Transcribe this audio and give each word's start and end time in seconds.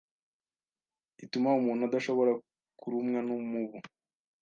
ituma 1.23 1.49
umuntu 1.59 1.81
adashobora 1.85 2.31
kurumwa 2.79 3.19
n'umubu 3.27 3.77